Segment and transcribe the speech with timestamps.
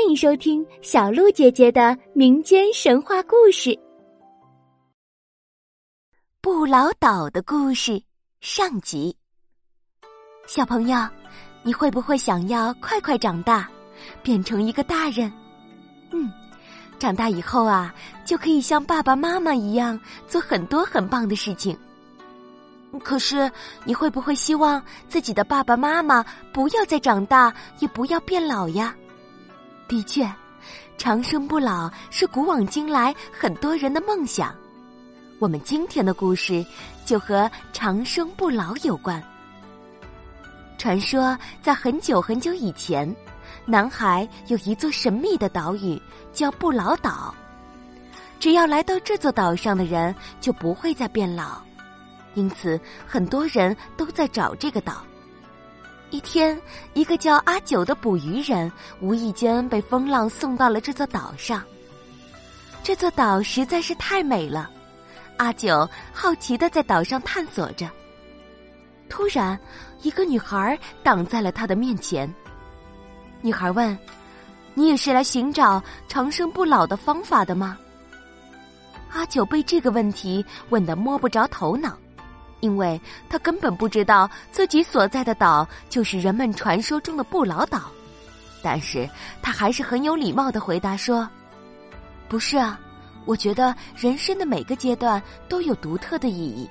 [0.00, 3.68] 欢迎收听小鹿姐姐的民间神话故事
[6.40, 7.92] 《不老岛的故事》
[8.40, 9.14] 上集。
[10.46, 11.06] 小朋友，
[11.62, 13.68] 你会不会想要快快长大，
[14.22, 15.30] 变成一个大人？
[16.12, 16.32] 嗯，
[16.98, 17.94] 长大以后啊，
[18.24, 21.78] 就可以像爸爸妈妈一样做很多很棒的事情。
[23.04, 23.52] 可是，
[23.84, 26.24] 你会不会希望自己的爸爸妈妈
[26.54, 28.96] 不要再长大，也不要变老呀？
[29.90, 30.24] 的确，
[30.96, 34.54] 长生不老是古往今来很多人的梦想。
[35.40, 36.64] 我们今天的故事
[37.04, 39.20] 就和长生不老有关。
[40.78, 43.12] 传说在很久很久以前，
[43.66, 46.00] 南海有一座神秘的岛屿，
[46.32, 47.34] 叫不老岛。
[48.38, 51.60] 只要来到这座岛上的人，就不会再变老。
[52.34, 55.04] 因此，很多人都在找这个岛。
[56.10, 56.60] 一天，
[56.92, 61.62] 一个叫阿九的捕鱼人无意间被风浪送到了这座岛上。
[62.82, 64.68] 这座岛实在是太美了，
[65.36, 67.88] 阿九好奇的在岛上探索着。
[69.08, 69.58] 突然，
[70.02, 72.32] 一个女孩挡在了他的面前。
[73.40, 73.96] 女孩问
[74.74, 77.78] ：“你也是来寻找长生不老的方法的吗？”
[79.12, 81.96] 阿九被这个问题问得摸不着头脑。
[82.60, 87.90] 因为他根本不知道自己所在的岛就是人们传说中的不老岛，
[88.62, 89.08] 但是
[89.42, 91.28] 他还是很有礼貌的回答说
[92.28, 92.78] ：“不是啊，
[93.24, 96.68] 我觉得人生的每个阶段都有独特的意义，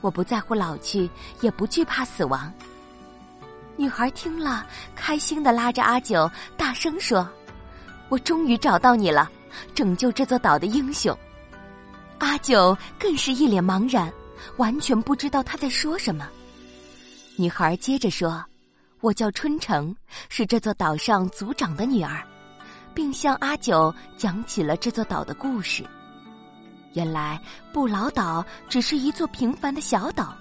[0.00, 1.10] 我不在乎老去，
[1.40, 2.52] 也不惧怕死亡。”
[3.76, 4.66] 女孩听了，
[4.96, 7.28] 开心的拉着阿九大声说
[8.08, 9.30] ：“我终于找到你了，
[9.74, 11.16] 拯救这座岛的英雄！”
[12.18, 14.12] 阿九更是一脸茫然。
[14.56, 16.28] 完全不知道他在说什么。
[17.36, 18.44] 女孩接着说
[19.00, 19.94] ：“我叫春城，
[20.28, 22.20] 是这座岛上族长的女儿，
[22.92, 25.84] 并向阿九讲起了这座岛的故事。
[26.94, 27.40] 原来
[27.72, 30.36] 不老岛只是一座平凡的小岛，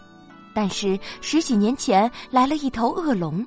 [0.55, 3.45] 但是十几年前来了一头恶龙，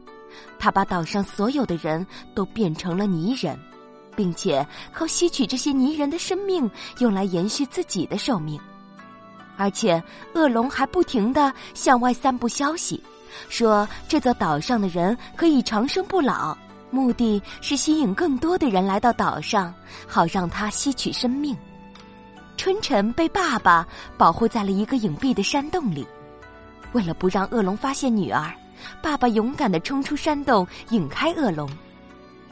[0.58, 3.58] 它把岛上所有的人都变成了泥人，
[4.14, 8.60] 并且靠吸取这些泥人的生命，用来延续自己的寿命。”
[9.60, 12.98] 而且，恶龙还不停的向外散布消息，
[13.50, 16.56] 说这座岛上的人可以长生不老，
[16.90, 19.74] 目的是吸引更多的人来到岛上，
[20.08, 21.54] 好让他吸取生命。
[22.56, 26.06] 春晨被爸爸保护在了一个隐蔽的山洞里，
[26.92, 28.50] 为了不让恶龙发现女儿，
[29.02, 31.68] 爸爸勇敢的冲出山洞，引开恶龙。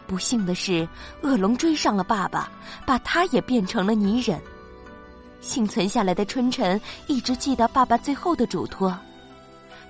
[0.07, 0.87] 不幸的是，
[1.23, 2.51] 恶龙追上了爸爸，
[2.85, 4.39] 把他也变成了泥人。
[5.41, 8.97] 幸存下来的春晨一直记得爸爸最后的嘱托：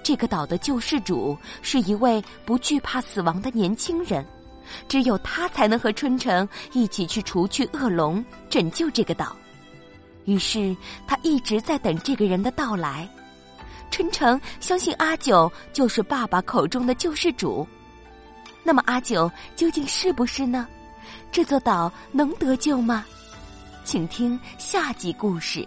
[0.03, 4.25] 这个岛的救世主是一位不惧怕死亡的年轻人，
[4.89, 9.35] 只有他才能和春晨一起去除去恶龙，拯救这个岛。
[10.27, 10.77] 于是
[11.07, 13.09] 他一直在等这个人的到来。
[13.91, 17.67] 春晨相信阿九就是爸爸口中的救世主。
[18.63, 20.69] 那么阿九究竟是不是呢？
[21.33, 23.07] 这座岛能得救吗？
[23.91, 25.67] 请听下集故事。